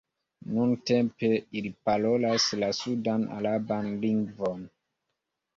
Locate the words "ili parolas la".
1.61-2.71